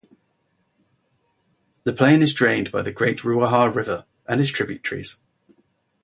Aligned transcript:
The 1.83 1.93
plain 1.93 2.23
is 2.23 2.33
drained 2.33 2.71
by 2.71 2.81
the 2.81 2.91
Great 2.91 3.19
Ruaha 3.19 3.67
River 3.71 4.05
and 4.25 4.41
its 4.41 4.49
tributaries. 4.49 5.17